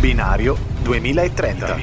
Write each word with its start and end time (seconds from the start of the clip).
Binario 0.00 0.56
2030. 0.80 1.76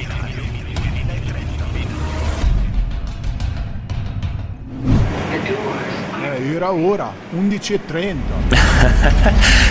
Eh, 6.24 6.52
era 6.52 6.72
ora, 6.72 7.12
11.30. 7.32 8.16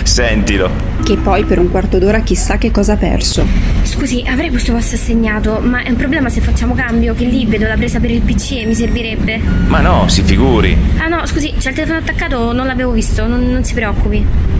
Sentilo. 0.02 0.70
Che 1.04 1.16
poi 1.18 1.44
per 1.44 1.58
un 1.58 1.70
quarto 1.70 1.98
d'ora 1.98 2.20
chissà 2.20 2.56
che 2.56 2.70
cosa 2.70 2.94
ha 2.94 2.96
perso. 2.96 3.46
Scusi, 3.82 4.24
avrei 4.26 4.48
questo 4.48 4.72
posto 4.72 4.94
assegnato, 4.94 5.60
ma 5.60 5.82
è 5.82 5.90
un 5.90 5.96
problema 5.96 6.30
se 6.30 6.40
facciamo 6.40 6.74
cambio, 6.74 7.14
che 7.14 7.26
lì 7.26 7.44
vedo 7.44 7.66
la 7.66 7.76
presa 7.76 8.00
per 8.00 8.10
il 8.10 8.22
PC 8.22 8.52
e 8.52 8.64
mi 8.64 8.74
servirebbe. 8.74 9.42
Ma 9.66 9.80
no, 9.80 10.08
si 10.08 10.22
figuri. 10.22 10.74
Ah 10.96 11.08
no, 11.08 11.26
scusi, 11.26 11.52
c'è 11.58 11.68
il 11.68 11.74
telefono 11.74 11.98
attaccato, 11.98 12.52
non 12.52 12.66
l'avevo 12.66 12.92
visto, 12.92 13.26
non, 13.26 13.50
non 13.50 13.62
si 13.62 13.74
preoccupi. 13.74 14.57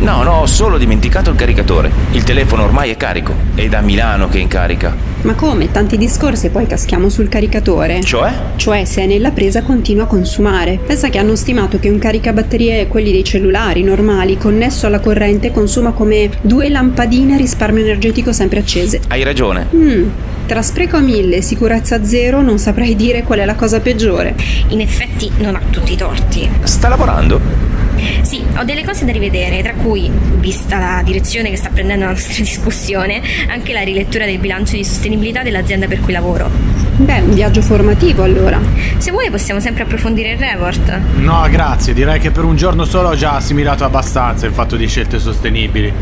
No, 0.00 0.22
no, 0.22 0.40
ho 0.40 0.46
solo 0.46 0.78
dimenticato 0.78 1.28
il 1.28 1.36
caricatore. 1.36 1.90
Il 2.12 2.24
telefono 2.24 2.64
ormai 2.64 2.90
è 2.90 2.96
carico. 2.96 3.34
È 3.54 3.68
da 3.68 3.82
Milano 3.82 4.30
che 4.30 4.38
è 4.38 4.40
in 4.40 4.48
carica. 4.48 4.96
Ma 5.22 5.34
come? 5.34 5.70
Tanti 5.70 5.98
discorsi 5.98 6.46
e 6.46 6.48
poi 6.48 6.66
caschiamo 6.66 7.10
sul 7.10 7.28
caricatore? 7.28 8.02
Cioè? 8.02 8.32
Cioè, 8.56 8.86
se 8.86 9.02
è 9.02 9.06
nella 9.06 9.30
presa 9.30 9.62
continua 9.62 10.04
a 10.04 10.06
consumare. 10.06 10.78
Pensa 10.84 11.10
che 11.10 11.18
hanno 11.18 11.36
stimato 11.36 11.78
che 11.78 11.90
un 11.90 11.98
caricabatterie, 11.98 12.86
quelli 12.86 13.12
dei 13.12 13.22
cellulari 13.22 13.82
normali, 13.82 14.38
connesso 14.38 14.86
alla 14.86 15.00
corrente, 15.00 15.50
consuma 15.50 15.92
come 15.92 16.30
due 16.40 16.70
lampadine 16.70 17.34
a 17.34 17.36
risparmio 17.36 17.82
energetico 17.82 18.32
sempre 18.32 18.60
accese. 18.60 19.02
Hai 19.08 19.22
ragione. 19.22 19.66
Mm. 19.74 20.08
Tra 20.46 20.62
spreco 20.62 20.96
a 20.96 21.00
mille 21.00 21.36
e 21.36 21.42
sicurezza 21.42 22.02
zero 22.04 22.40
non 22.40 22.58
saprei 22.58 22.96
dire 22.96 23.22
qual 23.22 23.40
è 23.40 23.44
la 23.44 23.54
cosa 23.54 23.80
peggiore. 23.80 24.34
In 24.68 24.80
effetti 24.80 25.30
non 25.36 25.56
ha 25.56 25.60
tutti 25.70 25.92
i 25.92 25.96
torti. 25.96 26.48
Sta 26.62 26.88
lavorando? 26.88 27.79
Sì, 28.22 28.42
ho 28.56 28.64
delle 28.64 28.84
cose 28.84 29.04
da 29.04 29.12
rivedere, 29.12 29.62
tra 29.62 29.72
cui, 29.74 30.10
vista 30.38 30.78
la 30.78 31.02
direzione 31.04 31.50
che 31.50 31.56
sta 31.56 31.70
prendendo 31.70 32.04
la 32.04 32.10
nostra 32.10 32.34
discussione, 32.42 33.22
anche 33.48 33.72
la 33.72 33.82
rilettura 33.82 34.24
del 34.24 34.38
bilancio 34.38 34.76
di 34.76 34.84
sostenibilità 34.84 35.42
dell'azienda 35.42 35.86
per 35.86 36.00
cui 36.00 36.12
lavoro. 36.12 36.50
Beh, 36.96 37.20
un 37.20 37.34
viaggio 37.34 37.62
formativo 37.62 38.22
allora. 38.22 38.60
Se 38.98 39.10
vuoi 39.10 39.30
possiamo 39.30 39.58
sempre 39.60 39.84
approfondire 39.84 40.32
il 40.32 40.38
report. 40.38 41.00
No, 41.16 41.46
grazie, 41.50 41.94
direi 41.94 42.20
che 42.20 42.30
per 42.30 42.44
un 42.44 42.56
giorno 42.56 42.84
solo 42.84 43.08
ho 43.08 43.14
già 43.14 43.36
assimilato 43.36 43.84
abbastanza 43.84 44.46
il 44.46 44.52
fatto 44.52 44.76
di 44.76 44.86
scelte 44.86 45.18
sostenibili. 45.18 45.92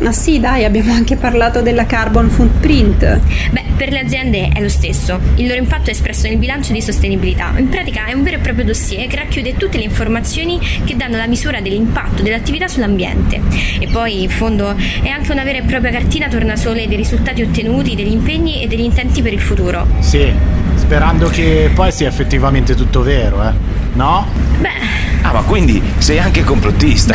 Ma 0.00 0.12
sì, 0.12 0.38
dai, 0.38 0.64
abbiamo 0.64 0.92
anche 0.92 1.16
parlato 1.16 1.60
della 1.60 1.84
carbon 1.84 2.30
footprint. 2.30 3.20
Beh, 3.50 3.64
per 3.78 3.92
le 3.92 4.00
aziende 4.00 4.48
è 4.52 4.60
lo 4.60 4.68
stesso. 4.68 5.20
Il 5.36 5.46
loro 5.46 5.60
impatto 5.60 5.88
è 5.88 5.92
espresso 5.92 6.26
nel 6.26 6.36
bilancio 6.36 6.72
di 6.72 6.82
sostenibilità. 6.82 7.52
In 7.56 7.68
pratica 7.68 8.06
è 8.06 8.12
un 8.12 8.24
vero 8.24 8.36
e 8.36 8.40
proprio 8.40 8.64
dossier 8.64 9.06
che 9.06 9.14
racchiude 9.14 9.54
tutte 9.56 9.78
le 9.78 9.84
informazioni 9.84 10.58
che 10.84 10.96
danno 10.96 11.16
la 11.16 11.28
misura 11.28 11.60
dell'impatto 11.60 12.22
dell'attività 12.22 12.66
sull'ambiente. 12.66 13.40
E 13.78 13.86
poi, 13.86 14.24
in 14.24 14.30
fondo, 14.30 14.74
è 15.00 15.08
anche 15.08 15.30
una 15.30 15.44
vera 15.44 15.58
e 15.58 15.62
propria 15.62 15.92
cartina 15.92 16.26
tornasole 16.26 16.88
dei 16.88 16.96
risultati 16.96 17.40
ottenuti, 17.40 17.94
degli 17.94 18.10
impegni 18.10 18.64
e 18.64 18.66
degli 18.66 18.80
intenti 18.80 19.22
per 19.22 19.32
il 19.32 19.40
futuro. 19.40 19.86
Sì, 20.00 20.28
sperando 20.74 21.28
che 21.28 21.70
poi 21.72 21.92
sia 21.92 22.08
effettivamente 22.08 22.74
tutto 22.74 23.02
vero, 23.02 23.48
eh. 23.48 23.67
No? 23.94 24.26
Beh, 24.60 24.98
Ah, 25.22 25.32
ma 25.32 25.42
quindi 25.42 25.82
sei 25.98 26.18
anche 26.18 26.42
complottista. 26.44 27.14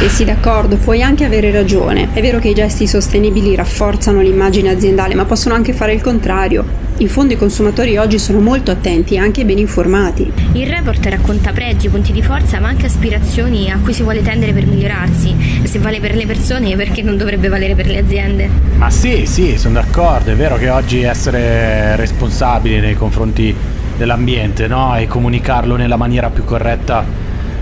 E 0.00 0.08
sì, 0.08 0.24
d'accordo, 0.24 0.76
puoi 0.76 1.02
anche 1.02 1.24
avere 1.24 1.52
ragione. 1.52 2.08
È 2.12 2.20
vero 2.20 2.40
che 2.40 2.48
i 2.48 2.54
gesti 2.54 2.88
sostenibili 2.88 3.54
rafforzano 3.54 4.20
l'immagine 4.20 4.70
aziendale, 4.70 5.14
ma 5.14 5.24
possono 5.24 5.54
anche 5.54 5.72
fare 5.72 5.92
il 5.92 6.00
contrario. 6.00 6.64
In 6.96 7.08
fondo 7.08 7.32
i 7.32 7.36
consumatori 7.36 7.96
oggi 7.96 8.18
sono 8.18 8.40
molto 8.40 8.70
attenti 8.70 9.14
e 9.14 9.18
anche 9.18 9.44
ben 9.44 9.58
informati. 9.58 10.32
il 10.54 10.66
report 10.66 11.06
racconta 11.06 11.52
pregi, 11.52 11.88
punti 11.88 12.12
di 12.12 12.22
forza, 12.22 12.58
ma 12.58 12.68
anche 12.68 12.86
aspirazioni 12.86 13.70
a 13.70 13.78
cui 13.80 13.92
si 13.92 14.02
vuole 14.02 14.22
tendere 14.22 14.52
per 14.52 14.66
migliorarsi. 14.66 15.60
E 15.62 15.66
se 15.68 15.78
vale 15.78 16.00
per 16.00 16.16
le 16.16 16.26
persone, 16.26 16.74
perché 16.74 17.02
non 17.02 17.16
dovrebbe 17.16 17.48
valere 17.48 17.74
per 17.74 17.86
le 17.86 17.98
aziende? 17.98 18.50
Ma 18.76 18.90
sì, 18.90 19.26
sì, 19.26 19.56
sono 19.58 19.74
d'accordo. 19.74 20.32
È 20.32 20.34
vero 20.34 20.56
che 20.56 20.70
oggi 20.70 21.02
essere 21.02 21.94
responsabili 21.96 22.80
nei 22.80 22.94
confronti 22.94 23.54
dell'ambiente, 23.96 24.66
no? 24.66 24.96
E 24.96 25.06
comunicarlo 25.06 25.76
nella 25.76 25.96
maniera 25.96 26.30
più 26.30 26.44
corretta 26.44 27.04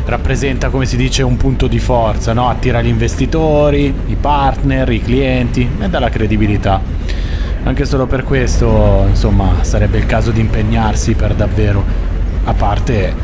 rappresenta, 0.07 0.71
come 0.71 0.87
si 0.87 0.97
dice, 0.97 1.23
un 1.23 1.37
punto 1.37 1.67
di 1.67 1.79
forza, 1.79 2.33
no? 2.33 2.49
Attira 2.49 2.83
gli 2.83 2.89
investitori, 2.89 3.95
i 4.07 4.17
partner, 4.21 4.91
i 4.91 5.03
clienti 5.03 5.69
e 5.79 5.89
dà 5.89 5.99
la 5.99 6.09
credibilità. 6.09 6.81
Anche 7.63 7.85
solo 7.85 8.07
per 8.07 8.25
questo, 8.25 9.05
insomma, 9.09 9.63
sarebbe 9.63 9.99
il 9.99 10.07
caso 10.07 10.31
di 10.31 10.41
impegnarsi 10.41 11.15
per 11.15 11.35
davvero, 11.35 11.85
a 12.45 12.55
parte 12.55 13.15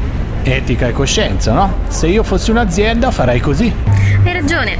etica 0.47 0.87
e 0.87 0.93
coscienza, 0.93 1.53
no? 1.53 1.79
Se 1.89 2.07
io 2.07 2.23
fossi 2.23 2.51
un'azienda 2.53 3.11
farei 3.11 3.41
così. 3.41 3.73
Hai 4.25 4.33
ragione. 4.33 4.77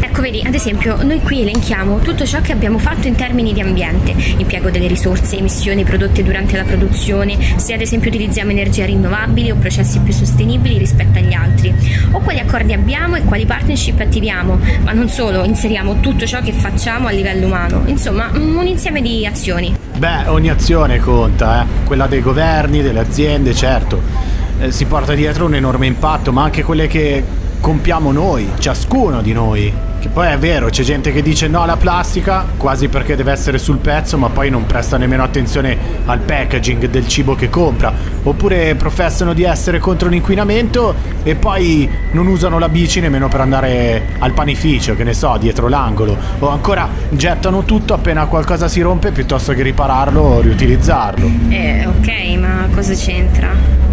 Ecco, 0.00 0.22
vedi, 0.22 0.42
ad 0.44 0.54
esempio, 0.54 1.02
noi 1.02 1.20
qui 1.20 1.42
elenchiamo 1.42 1.98
tutto 1.98 2.24
ciò 2.24 2.40
che 2.40 2.52
abbiamo 2.52 2.78
fatto 2.78 3.06
in 3.06 3.14
termini 3.14 3.52
di 3.52 3.60
ambiente, 3.60 4.12
impiego 4.38 4.70
delle 4.70 4.86
risorse, 4.86 5.36
emissioni 5.36 5.84
prodotte 5.84 6.22
durante 6.22 6.56
la 6.56 6.64
produzione, 6.64 7.36
se 7.56 7.74
ad 7.74 7.82
esempio 7.82 8.08
utilizziamo 8.08 8.50
energie 8.50 8.86
rinnovabili 8.86 9.50
o 9.50 9.56
processi 9.56 9.98
più 10.00 10.12
sostenibili 10.12 10.78
rispetto 10.78 11.18
agli 11.18 11.34
altri, 11.34 11.74
o 12.12 12.20
quali 12.20 12.38
accordi 12.38 12.72
abbiamo 12.72 13.16
e 13.16 13.22
quali 13.22 13.44
partnership 13.44 14.00
attiviamo, 14.00 14.58
ma 14.82 14.92
non 14.92 15.08
solo, 15.08 15.44
inseriamo 15.44 16.00
tutto 16.00 16.26
ciò 16.26 16.40
che 16.40 16.52
facciamo 16.52 17.08
a 17.08 17.10
livello 17.10 17.46
umano, 17.46 17.82
insomma, 17.86 18.30
un 18.32 18.66
insieme 18.66 19.02
di 19.02 19.26
azioni. 19.26 19.76
Beh, 19.96 20.28
ogni 20.28 20.48
azione 20.48 20.98
conta, 20.98 21.62
eh? 21.62 21.66
quella 21.84 22.06
dei 22.06 22.22
governi, 22.22 22.80
delle 22.80 23.00
aziende, 23.00 23.54
certo. 23.54 24.38
Eh, 24.60 24.72
si 24.72 24.84
porta 24.84 25.14
dietro 25.14 25.46
un 25.46 25.54
enorme 25.54 25.86
impatto, 25.86 26.32
ma 26.32 26.42
anche 26.42 26.62
quelle 26.62 26.86
che 26.86 27.24
compiamo 27.60 28.12
noi, 28.12 28.46
ciascuno 28.58 29.22
di 29.22 29.32
noi. 29.32 29.72
Che 29.98 30.08
poi 30.08 30.28
è 30.28 30.38
vero, 30.38 30.68
c'è 30.68 30.82
gente 30.82 31.12
che 31.12 31.22
dice 31.22 31.48
no 31.48 31.62
alla 31.62 31.78
plastica, 31.78 32.44
quasi 32.58 32.88
perché 32.88 33.16
deve 33.16 33.32
essere 33.32 33.56
sul 33.56 33.78
pezzo, 33.78 34.18
ma 34.18 34.28
poi 34.28 34.50
non 34.50 34.66
presta 34.66 34.98
nemmeno 34.98 35.22
attenzione 35.22 35.76
al 36.04 36.18
packaging 36.18 36.90
del 36.90 37.08
cibo 37.08 37.34
che 37.34 37.48
compra. 37.48 37.90
Oppure 38.22 38.74
professano 38.74 39.32
di 39.32 39.44
essere 39.44 39.78
contro 39.78 40.10
l'inquinamento 40.10 40.94
e 41.22 41.36
poi 41.36 41.88
non 42.12 42.26
usano 42.26 42.58
la 42.58 42.68
bici 42.68 43.00
nemmeno 43.00 43.28
per 43.28 43.40
andare 43.40 44.08
al 44.18 44.32
panificio, 44.32 44.94
che 44.94 45.04
ne 45.04 45.14
so, 45.14 45.38
dietro 45.38 45.68
l'angolo. 45.68 46.18
O 46.38 46.48
ancora 46.48 46.86
gettano 47.08 47.64
tutto 47.64 47.94
appena 47.94 48.26
qualcosa 48.26 48.68
si 48.68 48.82
rompe 48.82 49.10
piuttosto 49.10 49.54
che 49.54 49.62
ripararlo 49.62 50.20
o 50.20 50.40
riutilizzarlo. 50.40 51.30
Eh, 51.48 51.86
ok, 51.86 52.38
ma 52.38 52.68
cosa 52.74 52.92
c'entra? 52.92 53.88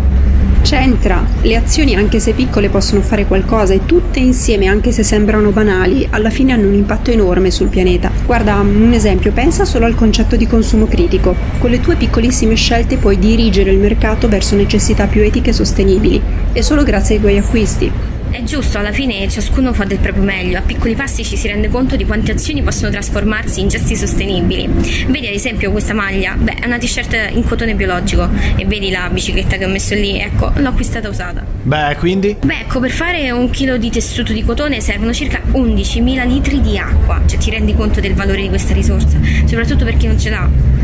C'entra. 0.68 1.26
Le 1.44 1.56
azioni, 1.56 1.96
anche 1.96 2.20
se 2.20 2.34
piccole, 2.34 2.68
possono 2.68 3.00
fare 3.00 3.26
qualcosa 3.26 3.74
e 3.74 3.86
tutte 3.86 4.20
insieme, 4.20 4.68
anche 4.68 4.92
se 4.92 5.02
sembrano 5.02 5.52
banali, 5.52 6.06
alla 6.10 6.30
fine 6.30 6.52
hanno 6.52 6.68
un 6.68 6.74
impatto 6.74 7.10
enorme 7.10 7.52
sul 7.52 7.70
pianeta. 7.70 8.12
Guarda, 8.26 8.56
un 8.56 8.92
esempio, 8.92 9.32
pensa 9.32 9.64
solo 9.64 9.86
al 9.86 9.96
concetto 9.96 10.36
di 10.36 10.46
consumo 10.46 10.86
critico. 10.86 11.34
Con 11.60 11.70
le 11.70 11.80
tue 11.80 11.96
piccolissime 11.96 12.56
scelte 12.56 12.98
puoi 12.98 13.18
dirigere 13.18 13.72
il 13.72 13.80
mercato 13.80 14.28
verso 14.28 14.58
necessità 14.58 15.08
più 15.08 15.22
etiche 15.22 15.52
e 15.52 15.54
sostenibili. 15.54 16.22
E 16.52 16.62
solo 16.62 16.84
grazie 16.84 17.16
ai 17.16 17.22
tuoi 17.22 17.38
acquisti. 17.38 18.17
È 18.30 18.44
giusto, 18.44 18.78
alla 18.78 18.92
fine 18.92 19.28
ciascuno 19.30 19.74
fa 19.74 19.84
del 19.86 20.00
proprio 20.00 20.24
meglio, 20.24 20.58
a 20.58 20.62
piccoli 20.62 20.96
passi 20.96 21.24
ci 21.24 21.36
si 21.36 21.48
rende 21.48 21.70
conto 21.70 21.96
di 21.96 22.06
quante 22.06 22.32
azioni 22.32 22.62
possono 22.62 22.92
trasformarsi 22.92 23.62
in 23.62 23.68
gesti 23.68 23.96
sostenibili. 23.96 24.68
Vedi 25.08 25.28
ad 25.28 25.34
esempio 25.34 25.72
questa 25.72 25.94
maglia, 25.94 26.36
beh 26.38 26.56
è 26.56 26.66
una 26.66 26.78
t-shirt 26.78 27.32
in 27.32 27.44
cotone 27.44 27.76
biologico 27.76 28.30
e 28.56 28.66
vedi 28.66 28.90
la 28.92 29.10
bicicletta 29.12 29.58
che 29.58 29.66
ho 29.66 29.70
messo 29.70 29.96
lì, 29.96 30.20
ecco, 30.20 30.52
l'ho 30.56 30.70
acquistata 30.70 31.10
usata. 31.10 31.44
Beh, 31.64 31.96
quindi? 31.98 32.36
Beh, 32.44 32.62
ecco, 32.62 32.80
per 32.80 32.92
fare 32.92 33.32
un 33.32 33.50
chilo 33.50 33.78
di 33.78 33.90
tessuto 33.90 34.34
di 34.34 34.44
cotone 34.44 34.82
servono 34.82 35.14
circa 35.14 35.42
11.000 35.52 36.28
litri 36.28 36.62
di 36.62 36.78
acqua, 36.78 37.22
cioè 37.26 37.40
ti 37.40 37.50
rendi 37.50 37.74
conto 37.76 38.00
del 38.00 38.14
valore 38.14 38.42
di 38.42 38.50
questa 38.50 38.74
risorsa, 38.74 39.18
soprattutto 39.46 39.86
per 39.86 39.98
chi 39.98 40.08
non 40.08 40.20
ce 40.20 40.30
l'ha. 40.30 40.77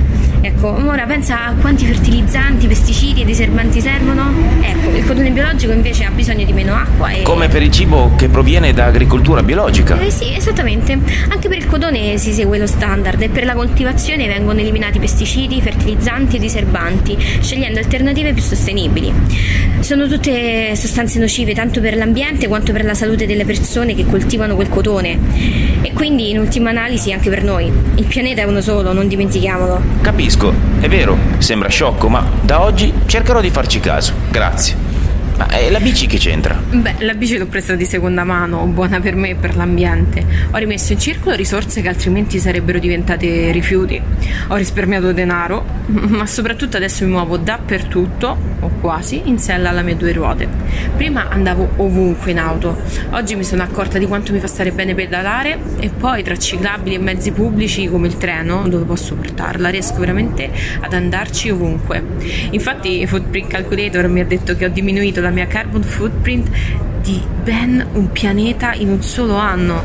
Ecco, 0.46 0.76
ora 0.88 1.06
pensa 1.06 1.46
a 1.46 1.54
quanti 1.54 1.86
fertilizzanti, 1.86 2.68
pesticidi 2.68 3.22
e 3.22 3.26
diserbanti 3.26 3.80
servono. 3.80 4.30
Ecco, 4.59 4.90
il 4.90 5.06
cotone 5.06 5.31
biologico 5.31 5.72
invece 5.72 6.04
ha 6.04 6.09
bisogno 6.09 6.44
di 6.44 6.52
meno 6.52 6.76
acqua 6.76 7.12
e... 7.12 7.22
Come 7.22 7.48
per 7.48 7.62
il 7.62 7.72
cibo 7.72 8.12
che 8.18 8.28
proviene 8.28 8.74
da 8.74 8.88
agricoltura 8.88 9.42
biologica. 9.42 9.98
Eh 10.01 10.12
sì, 10.12 10.36
esattamente. 10.36 11.00
Anche 11.30 11.48
per 11.48 11.56
il 11.56 11.66
cotone 11.66 12.18
si 12.18 12.34
segue 12.34 12.57
lo 12.57 12.68
standard 12.68 13.22
e 13.22 13.30
per 13.30 13.45
la 13.45 13.54
coltivazione 13.54 14.28
vengono 14.28 14.60
eliminati 14.60 15.00
pesticidi, 15.00 15.62
fertilizzanti 15.62 16.36
e 16.36 16.40
diserbanti, 16.40 17.18
scegliendo 17.39 17.80
alternative 17.80 18.34
più 18.34 18.44
sostenibili. 18.44 19.13
Sono 19.83 20.07
tutte 20.07 20.77
sostanze 20.77 21.19
nocive 21.19 21.53
tanto 21.53 21.81
per 21.81 21.97
l'ambiente 21.97 22.47
quanto 22.47 22.71
per 22.71 22.85
la 22.85 22.94
salute 22.94 23.25
delle 23.25 23.44
persone 23.44 23.94
che 23.94 24.06
coltivano 24.06 24.56
quel 24.56 24.69
cotone. 24.69 25.19
E 25.81 25.91
quindi 25.91 26.30
in 26.30 26.39
ultima 26.39 26.69
analisi 26.69 27.12
anche 27.12 27.30
per 27.30 27.44
noi. 27.44 27.69
Il 27.95 28.06
pianeta 28.06 28.44
è 28.44 28.45
uno 28.45 28.62
solo, 28.62 28.94
non 28.94 29.09
dimentichiamolo. 29.09 29.81
Capisco, 30.00 30.53
è 30.80 30.88
vero, 30.88 31.18
sembra 31.39 31.68
sciocco, 31.68 32.07
ma 32.07 32.25
da 32.41 32.62
oggi 32.62 32.94
cercherò 33.07 33.41
di 33.41 33.50
farci 33.50 33.81
caso. 33.81 34.13
Grazie. 34.31 34.91
Ma 35.35 35.47
e 35.50 35.71
la 35.71 35.80
bici 35.80 36.06
che 36.06 36.18
c'entra? 36.18 36.56
Beh, 36.56 36.95
la 37.00 37.13
bici 37.15 37.38
l'ho 37.38 37.47
presa 37.47 37.75
di 37.75 37.86
seconda 37.86 38.24
mano, 38.24 38.65
buona 38.68 39.00
per 39.00 39.15
me 39.15 39.31
e 39.31 39.36
per 39.36 39.56
l'ambiente. 39.56 40.24
Ho 40.51 40.57
rimesso 40.57 40.94
in 40.94 41.00
circolo 41.00 41.36
risorse 41.36 41.81
che 41.81 41.89
altrimenti 41.89 42.39
sarebbero 42.39 42.77
diventate 42.77 43.51
rifiuti. 43.51 44.00
Ho 44.50 44.56
risparmiato 44.56 45.12
denaro, 45.12 45.65
ma 45.88 46.25
soprattutto 46.25 46.77
adesso 46.77 47.03
mi 47.03 47.12
muovo 47.12 47.38
dappertutto, 47.38 48.38
o 48.59 48.69
quasi, 48.83 49.21
in 49.24 49.39
sella 49.39 49.69
alle 49.69 49.81
mie 49.81 49.95
due 49.95 50.12
ruote. 50.12 50.45
Prima 50.97 51.30
andavo 51.30 51.69
ovunque 51.77 52.31
in 52.31 52.39
auto, 52.39 52.75
oggi 53.12 53.35
mi 53.35 53.45
sono 53.45 53.63
accorta 53.63 53.97
di 53.97 54.06
quanto 54.06 54.33
mi 54.33 54.39
fa 54.39 54.47
stare 54.47 54.74
bene 54.74 54.94
pedalare 54.94 55.57
e 55.80 55.88
poi 55.88 56.21
tra 56.21 56.35
ciclabili 56.35 56.95
e 56.95 57.00
mezzi 57.00 57.31
pubblici 57.31 57.88
come 57.88 58.07
il 58.07 58.18
treno, 58.18 58.68
dove 58.68 58.83
posso 58.83 59.15
portarla, 59.15 59.69
riesco 59.69 60.00
veramente 60.00 60.51
ad 60.81 60.91
andarci 60.91 61.50
ovunque. 61.50 62.03
Infatti 62.51 63.07
Footprint 63.07 63.47
Calculator 63.47 64.06
mi 64.09 64.19
ha 64.19 64.25
detto 64.25 64.53
che 64.57 64.65
ho 64.65 64.69
diminuito 64.69 65.21
la 65.21 65.29
mia 65.29 65.47
carbon 65.47 65.83
footprint 65.83 66.50
di 67.01 67.21
ben 67.41 67.86
un 67.94 68.12
pianeta 68.12 68.74
in 68.74 68.89
un 68.89 69.01
solo 69.01 69.36
anno. 69.36 69.81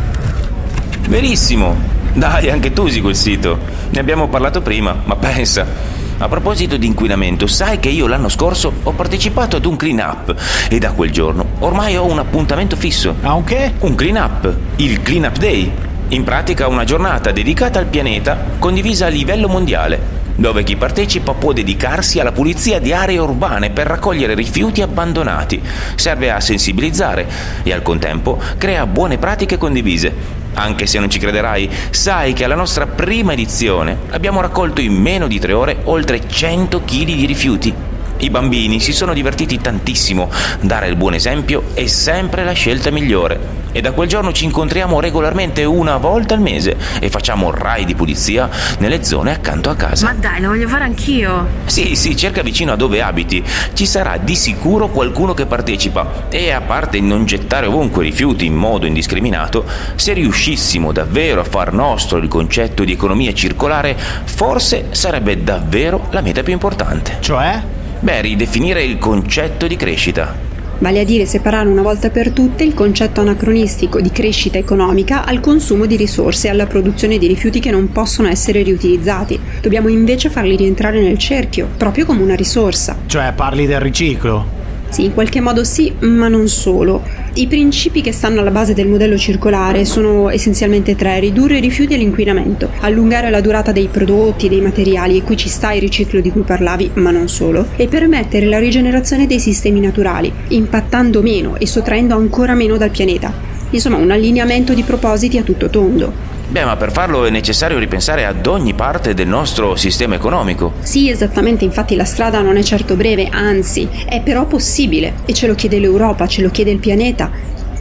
Verissimo! 1.09 1.97
Dai, 2.15 2.51
anche 2.51 2.73
tu 2.73 2.83
usi 2.83 3.01
quel 3.01 3.15
sito. 3.15 3.61
Ne 3.91 4.01
abbiamo 4.01 4.27
parlato 4.27 4.61
prima, 4.61 5.03
ma 5.05 5.15
pensa. 5.15 5.98
A 6.21 6.27
proposito 6.27 6.77
di 6.77 6.87
inquinamento, 6.87 7.47
sai 7.47 7.79
che 7.79 7.91
io 7.91 8.09
l'anno 8.09 8.29
scorso 8.29 8.73
ho 8.83 8.91
partecipato 8.91 9.55
ad 9.57 9.65
un 9.65 9.77
clean 9.77 10.01
up 10.01 10.35
e 10.69 10.81
da 10.81 10.91
quel 10.91 11.13
giorno 11.13 11.45
ormai 11.61 11.97
ho 11.97 12.05
un 12.07 12.19
appuntamento 12.19 12.75
fisso. 12.75 13.15
Ah, 13.21 13.35
un 13.35 13.45
che? 13.45 13.75
Un 13.79 13.95
clean 13.95 14.17
up, 14.17 14.53
il 14.77 15.01
Clean 15.01 15.23
Up 15.23 15.39
Day. 15.39 15.71
In 16.09 16.25
pratica 16.25 16.67
una 16.67 16.83
giornata 16.83 17.31
dedicata 17.31 17.79
al 17.79 17.87
pianeta 17.87 18.37
condivisa 18.59 19.07
a 19.07 19.11
livello 19.11 19.47
mondiale, 19.47 20.01
dove 20.35 20.65
chi 20.65 20.75
partecipa 20.75 21.35
può 21.35 21.53
dedicarsi 21.53 22.19
alla 22.19 22.33
pulizia 22.33 22.81
di 22.81 22.93
aree 22.93 23.19
urbane 23.19 23.71
per 23.71 23.87
raccogliere 23.87 24.35
rifiuti 24.35 24.83
abbandonati. 24.83 25.63
Serve 25.95 26.33
a 26.33 26.41
sensibilizzare 26.41 27.29
e 27.63 27.73
al 27.73 27.83
contempo 27.83 28.41
crea 28.57 28.87
buone 28.87 29.19
pratiche 29.19 29.57
condivise. 29.57 30.38
Anche 30.59 30.87
se 30.87 30.99
non 30.99 31.09
ci 31.09 31.21
crederai, 31.21 31.71
sai 31.91 32.33
che 32.33 32.43
alla 32.43 32.57
nostra 32.57 32.89
prima 32.89 33.33
edizione 33.33 33.97
abbiamo 34.11 34.41
raccolto 34.41 34.81
in 34.81 34.93
meno 34.93 35.29
di 35.29 35.39
tre 35.39 35.53
ore 35.53 35.79
oltre 35.85 36.29
100 36.29 36.81
kg 36.81 37.05
di 37.05 37.27
rifiuti. 37.27 37.73
I 38.19 38.31
bambini 38.31 38.81
si 38.81 38.93
sono 38.93 39.15
divertiti 39.15 39.61
tantissimo, 39.61 40.29
dare 40.61 40.89
il 40.89 40.97
buon 40.97 41.15
esempio 41.15 41.63
è 41.75 41.87
sempre 41.87 42.43
la 42.43 42.53
scelta 42.53 42.91
migliore. 42.91 43.58
E 43.73 43.81
da 43.81 43.93
quel 43.93 44.09
giorno 44.09 44.33
ci 44.33 44.45
incontriamo 44.45 45.01
regolarmente 45.01 45.65
una 45.65 45.97
volta 45.97 46.35
al 46.35 46.41
mese 46.41 46.77
e 47.01 47.11
facciamo 47.11 47.51
rai 47.51 47.85
di 47.85 47.95
pulizia 47.95 48.49
nelle 48.79 49.05
zone 49.05 49.33
accanto 49.33 49.71
a 49.71 49.75
casa. 49.75 50.07
Ma 50.07 50.15
dai, 50.15 50.41
lo 50.41 50.49
voglio 50.49 50.69
fare 50.69 50.85
anch'io. 50.85 51.47
Sì, 51.67 51.95
sì, 51.95 52.17
cerca 52.17 52.43
vicino 52.43 52.73
a 52.73 52.77
dove 52.77 53.03
abiti. 53.03 53.45
Ci 53.73 53.87
sarà 53.87 54.17
di 54.17 54.35
sicuro 54.35 54.89
qualcuno 54.89 55.35
che 55.35 55.47
partecipa. 55.47 56.27
E 56.29 56.51
a 56.51 56.61
parte 56.61 56.97
il 56.97 57.05
non 57.05 57.27
gettare 57.27 57.67
ovunque 57.67 58.03
rifiuti 58.03 58.47
in 58.47 58.55
modo 58.55 58.87
indiscriminato, 58.87 59.65
se 59.97 60.13
riuscissimo 60.13 60.93
davvero 60.93 61.41
a 61.41 61.45
far 61.45 61.73
nostro 61.73 62.19
il 62.19 62.29
concetto 62.29 62.85
di 62.85 62.93
economia 62.93 63.33
circolare, 63.33 63.97
forse 64.25 64.87
sarebbe 64.91 65.43
davvero 65.43 66.07
la 66.11 66.21
meta 66.21 66.43
più 66.43 66.53
importante. 66.53 67.17
Cioè? 67.21 67.63
Beh, 68.01 68.21
ridefinire 68.21 68.83
il 68.83 68.99
concetto 68.99 69.67
di 69.67 69.77
crescita. 69.77 70.48
Vale 70.81 71.01
a 71.01 71.05
dire 71.05 71.27
separare 71.27 71.69
una 71.69 71.83
volta 71.83 72.09
per 72.09 72.31
tutte 72.31 72.63
il 72.63 72.73
concetto 72.73 73.21
anacronistico 73.21 74.01
di 74.01 74.11
crescita 74.11 74.59
economica 74.59 75.25
al 75.25 75.41
consumo 75.41 75.87
di 75.87 75.97
risorse 75.97 76.47
e 76.47 76.51
alla 76.51 76.67
produzione 76.67 77.19
di 77.19 77.27
rifiuti 77.27 77.59
che 77.59 77.73
non 77.73 77.91
possono 77.91 78.29
essere 78.29 78.63
riutilizzati. 78.63 79.41
Dobbiamo 79.61 79.89
invece 79.89 80.31
farli 80.31 80.55
rientrare 80.55 81.01
nel 81.01 81.19
cerchio, 81.19 81.69
proprio 81.77 82.05
come 82.05 82.23
una 82.23 82.37
risorsa. 82.37 82.97
Cioè, 83.07 83.33
parli 83.35 83.67
del 83.67 83.81
riciclo? 83.81 84.57
Sì, 84.89 85.05
in 85.05 85.15
qualche 85.15 85.41
modo 85.41 85.65
sì, 85.65 85.93
ma 85.99 86.29
non 86.29 86.47
solo. 86.47 87.03
I 87.39 87.47
principi 87.47 88.01
che 88.01 88.11
stanno 88.11 88.41
alla 88.41 88.51
base 88.51 88.75
del 88.75 88.89
modello 88.89 89.17
circolare 89.17 89.85
sono 89.85 90.29
essenzialmente 90.29 90.97
tre: 90.97 91.21
ridurre 91.21 91.59
i 91.59 91.61
rifiuti 91.61 91.95
e 91.95 91.97
l'inquinamento, 91.97 92.69
allungare 92.81 93.31
la 93.31 93.41
durata 93.41 93.71
dei 93.71 93.87
prodotti, 93.87 94.49
dei 94.49 94.61
materiali, 94.61 95.17
e 95.17 95.23
qui 95.23 95.37
ci 95.37 95.49
sta 95.49 95.71
il 95.71 95.81
riciclo 95.81 96.21
di 96.21 96.33
cui 96.33 96.43
parlavi, 96.43 96.91
ma 96.95 97.13
non 97.13 97.29
solo, 97.29 97.69
e 97.77 97.87
permettere 97.87 98.47
la 98.47 98.59
rigenerazione 98.59 99.29
dei 99.29 99.39
sistemi 99.39 99.79
naturali, 99.79 100.33
impattando 100.49 101.23
meno 101.23 101.57
e 101.59 101.67
sottraendo 101.69 102.17
ancora 102.17 102.55
meno 102.55 102.77
dal 102.77 102.91
pianeta. 102.91 103.33
Insomma, 103.71 103.99
un 103.99 104.11
allineamento 104.11 104.75
di 104.75 104.83
propositi 104.83 105.39
a 105.39 105.45
tutto 105.45 105.71
tondo. 105.71 106.28
Beh, 106.51 106.65
ma 106.65 106.77
per 106.77 106.93
farlo 106.93 107.27
è 107.27 107.31
necessario 107.31 107.79
ripensare 107.79 108.25
ad 108.25 108.47
ogni 108.47 108.73
parte 108.73 109.13
del 109.13 109.29
nostro 109.29 109.77
sistema 109.77 110.15
economico. 110.15 110.73
Sì, 110.81 111.11
esattamente, 111.11 111.67
infatti 111.67 111.95
la 111.95 112.07
strada 112.07 112.41
non 112.41 112.57
è 112.57 112.63
certo 112.63 112.97
breve, 112.97 113.29
anzi, 113.31 113.87
è 114.07 114.23
però 114.23 114.47
possibile 114.47 115.17
e 115.27 115.35
ce 115.35 115.47
lo 115.47 115.55
chiede 115.55 115.79
l'Europa, 115.79 116.27
ce 116.27 116.41
lo 116.41 116.51
chiede 116.51 116.71
il 116.71 116.79
pianeta. 116.79 117.31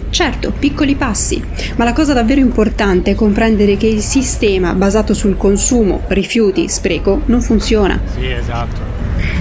Certo, 0.09 0.51
piccoli 0.51 0.95
passi, 0.95 1.41
ma 1.77 1.85
la 1.85 1.93
cosa 1.93 2.11
davvero 2.11 2.41
importante 2.41 3.11
è 3.11 3.15
comprendere 3.15 3.77
che 3.77 3.87
il 3.87 4.01
sistema 4.01 4.73
basato 4.73 5.13
sul 5.13 5.37
consumo, 5.37 6.01
rifiuti, 6.07 6.67
spreco 6.67 7.21
non 7.27 7.41
funziona. 7.41 7.97
Sì, 8.13 8.29
esatto. 8.29 8.95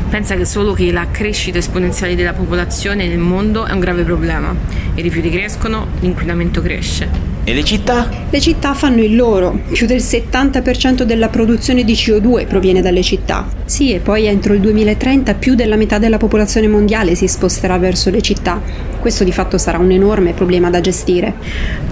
Pensa 0.08 0.37
che 0.37 0.44
solo 0.44 0.72
che 0.72 0.93
la 0.93 1.08
crescita 1.11 1.58
esponenziale 1.58 2.14
della 2.14 2.32
popolazione 2.32 3.08
nel 3.08 3.19
mondo 3.19 3.64
è 3.64 3.72
un 3.72 3.81
grave 3.81 4.05
problema. 4.05 4.55
I 4.94 5.02
rifiuti 5.02 5.31
crescono, 5.31 5.88
l'inquinamento 5.99 6.62
cresce. 6.62 7.36
E 7.48 7.54
le 7.54 7.62
città? 7.62 8.08
Le 8.28 8.40
città 8.40 8.75
fanno 8.75 9.04
il 9.04 9.14
loro, 9.14 9.60
più 9.70 9.87
del 9.87 10.00
70% 10.00 11.04
della 11.04 11.28
produzione 11.28 11.84
di 11.84 11.93
CO2 11.93 12.44
proviene 12.48 12.82
dalle 12.82 13.04
città. 13.04 13.48
Sì, 13.64 13.93
e 13.93 14.00
poi 14.00 14.26
entro 14.26 14.52
il 14.52 14.58
2030 14.58 15.34
più 15.34 15.54
della 15.54 15.76
metà 15.76 15.98
della 15.98 16.16
popolazione 16.16 16.66
mondiale 16.66 17.14
si 17.14 17.28
sposterà 17.28 17.78
verso 17.78 18.10
le 18.10 18.20
città. 18.20 18.60
Questo 19.06 19.23
di 19.23 19.31
fatto 19.31 19.56
sarà 19.56 19.79
un 19.79 19.93
enorme 19.93 20.32
problema 20.32 20.69
da 20.69 20.81
gestire. 20.81 21.35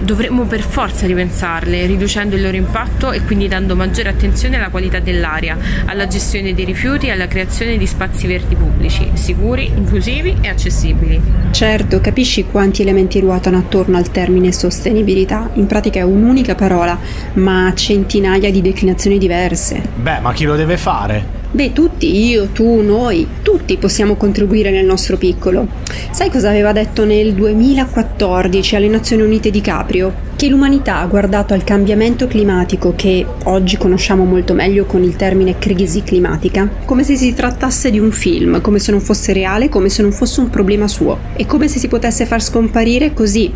Dovremmo 0.01 0.43
per 0.43 0.59
forza 0.59 1.05
ripensarle, 1.05 1.85
riducendo 1.85 2.35
il 2.35 2.41
loro 2.41 2.57
impatto 2.57 3.13
e 3.13 3.21
quindi 3.21 3.47
dando 3.47 3.73
maggiore 3.73 4.09
attenzione 4.09 4.57
alla 4.57 4.67
qualità 4.67 4.99
dell'aria, 4.99 5.57
alla 5.85 6.07
gestione 6.07 6.53
dei 6.53 6.65
rifiuti 6.65 7.07
e 7.07 7.11
alla 7.11 7.29
creazione 7.29 7.77
di 7.77 7.87
spazi 7.87 8.27
verdi 8.27 8.55
pubblici, 8.55 9.11
sicuri, 9.13 9.71
inclusivi 9.73 10.35
e 10.41 10.49
accessibili. 10.49 11.21
Certo, 11.51 12.01
capisci 12.01 12.43
quanti 12.43 12.81
elementi 12.81 13.21
ruotano 13.21 13.59
attorno 13.59 13.95
al 13.95 14.11
termine 14.11 14.51
sostenibilità? 14.51 15.51
In 15.53 15.67
pratica 15.67 15.99
è 15.99 16.03
un'unica 16.03 16.53
parola, 16.53 16.99
ma 17.35 17.67
ha 17.67 17.73
centinaia 17.73 18.51
di 18.51 18.61
declinazioni 18.61 19.17
diverse. 19.17 19.81
Beh, 19.95 20.19
ma 20.19 20.33
chi 20.33 20.43
lo 20.43 20.57
deve 20.57 20.75
fare? 20.75 21.43
Beh, 21.55 21.71
tutti, 21.71 22.27
io, 22.27 22.47
tu, 22.47 22.81
noi, 22.81 23.25
tutti 23.41 23.77
possiamo 23.77 24.15
contribuire 24.15 24.71
nel 24.71 24.83
nostro 24.83 25.15
piccolo. 25.15 25.65
Sai 26.11 26.29
cosa 26.29 26.49
aveva 26.49 26.73
detto 26.73 27.05
nel 27.05 27.31
2014 27.31 28.75
alle 28.75 28.89
Nazioni 28.89 29.21
Unite 29.21 29.51
di 29.51 29.61
Caprio? 29.61 30.13
Che 30.35 30.49
l'umanità 30.49 31.05
guardato 31.05 31.53
al 31.53 31.63
cambiamento 31.63 32.27
climatico, 32.27 32.91
che 32.97 33.25
oggi 33.45 33.77
conosciamo 33.77 34.25
molto 34.25 34.53
meglio 34.53 34.83
con 34.83 35.01
il 35.01 35.15
termine 35.15 35.57
crisi 35.57 36.03
climatica, 36.03 36.69
come 36.83 37.05
se 37.05 37.15
si 37.15 37.33
trattasse 37.33 37.89
di 37.89 37.99
un 37.99 38.11
film, 38.11 38.59
come 38.59 38.79
se 38.79 38.91
non 38.91 38.99
fosse 38.99 39.31
reale, 39.31 39.69
come 39.69 39.87
se 39.87 40.01
non 40.01 40.11
fosse 40.11 40.41
un 40.41 40.49
problema 40.49 40.89
suo, 40.89 41.19
e 41.37 41.45
come 41.45 41.69
se 41.69 41.79
si 41.79 41.87
potesse 41.87 42.25
far 42.25 42.43
scomparire 42.43 43.13
così, 43.13 43.49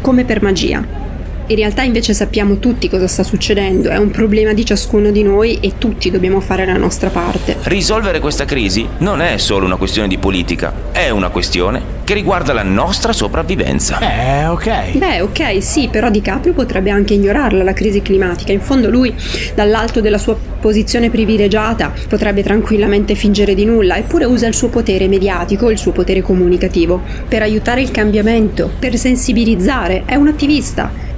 come 0.00 0.24
per 0.24 0.40
magia. 0.40 1.09
In 1.50 1.56
realtà 1.56 1.82
invece 1.82 2.14
sappiamo 2.14 2.60
tutti 2.60 2.88
cosa 2.88 3.08
sta 3.08 3.24
succedendo, 3.24 3.88
è 3.88 3.96
un 3.96 4.12
problema 4.12 4.52
di 4.52 4.64
ciascuno 4.64 5.10
di 5.10 5.24
noi 5.24 5.58
e 5.60 5.72
tutti 5.78 6.08
dobbiamo 6.08 6.38
fare 6.38 6.64
la 6.64 6.76
nostra 6.76 7.08
parte. 7.08 7.56
Risolvere 7.62 8.20
questa 8.20 8.44
crisi 8.44 8.86
non 8.98 9.20
è 9.20 9.36
solo 9.36 9.66
una 9.66 9.74
questione 9.74 10.06
di 10.06 10.16
politica, 10.16 10.72
è 10.92 11.10
una 11.10 11.28
questione 11.30 11.98
che 12.04 12.14
riguarda 12.14 12.52
la 12.52 12.62
nostra 12.62 13.12
sopravvivenza. 13.12 13.98
Eh, 13.98 14.46
ok. 14.46 14.96
Beh, 14.96 15.22
ok, 15.22 15.60
sì, 15.60 15.88
però 15.90 16.08
DiCaprio 16.08 16.52
potrebbe 16.52 16.90
anche 16.90 17.14
ignorarla 17.14 17.64
la 17.64 17.72
crisi 17.72 18.00
climatica. 18.00 18.52
In 18.52 18.60
fondo 18.60 18.88
lui, 18.88 19.12
dall'alto 19.52 20.00
della 20.00 20.18
sua 20.18 20.36
posizione 20.60 21.10
privilegiata, 21.10 21.92
potrebbe 22.08 22.44
tranquillamente 22.44 23.16
fingere 23.16 23.54
di 23.54 23.64
nulla, 23.64 23.96
eppure 23.96 24.24
usa 24.24 24.46
il 24.46 24.54
suo 24.54 24.68
potere 24.68 25.08
mediatico, 25.08 25.68
il 25.68 25.78
suo 25.78 25.90
potere 25.90 26.22
comunicativo, 26.22 27.00
per 27.26 27.42
aiutare 27.42 27.80
il 27.80 27.90
cambiamento, 27.90 28.70
per 28.78 28.96
sensibilizzare. 28.96 30.04
È 30.04 30.14
un 30.14 30.28
attivista 30.28 31.08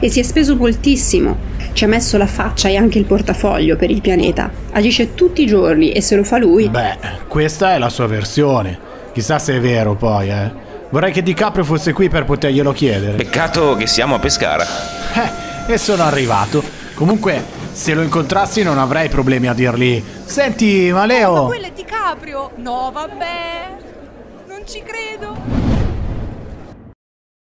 e 0.00 0.08
si 0.08 0.20
è 0.20 0.22
speso 0.22 0.56
moltissimo. 0.56 1.36
Ci 1.72 1.84
ha 1.84 1.88
messo 1.88 2.16
la 2.16 2.26
faccia 2.26 2.68
e 2.68 2.76
anche 2.76 2.98
il 2.98 3.04
portafoglio 3.04 3.76
per 3.76 3.90
il 3.90 4.00
pianeta. 4.00 4.50
Agisce 4.72 5.14
tutti 5.14 5.42
i 5.42 5.46
giorni 5.46 5.92
e 5.92 6.00
se 6.00 6.16
lo 6.16 6.24
fa 6.24 6.38
lui. 6.38 6.68
Beh, 6.68 6.96
questa 7.28 7.74
è 7.74 7.78
la 7.78 7.88
sua 7.88 8.06
versione. 8.06 8.78
Chissà 9.12 9.38
se 9.38 9.56
è 9.56 9.60
vero 9.60 9.94
poi, 9.94 10.28
eh. 10.30 10.64
Vorrei 10.88 11.12
che 11.12 11.22
DiCaprio 11.22 11.64
fosse 11.64 11.92
qui 11.92 12.08
per 12.08 12.24
poterglielo 12.24 12.72
chiedere. 12.72 13.16
Peccato 13.16 13.74
che 13.74 13.86
siamo 13.86 14.14
a 14.14 14.18
Pescara. 14.18 14.64
Eh, 15.14 15.72
e 15.72 15.78
sono 15.78 16.04
arrivato. 16.04 16.62
Comunque, 16.94 17.42
se 17.72 17.92
lo 17.92 18.02
incontrassi 18.02 18.62
non 18.62 18.78
avrei 18.78 19.08
problemi 19.08 19.48
a 19.48 19.52
dirgli 19.52 20.02
Senti, 20.24 20.90
ma 20.92 21.04
Leo... 21.04 21.32
Ma 21.34 21.40
quello 21.42 21.66
è 21.66 21.72
DiCaprio? 21.74 22.50
No, 22.56 22.90
vabbè. 22.92 23.76
Non 24.48 24.62
ci 24.64 24.82
credo. 24.82 25.65